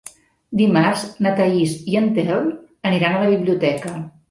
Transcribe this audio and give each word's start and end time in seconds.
Dimarts 0.61 1.03
na 1.25 1.33
Thaís 1.41 1.75
i 1.93 1.99
en 2.01 2.09
Telm 2.17 2.49
aniran 2.93 3.17
a 3.17 3.23
la 3.27 3.31
biblioteca. 3.37 3.97